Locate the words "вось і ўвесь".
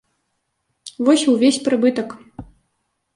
1.07-1.59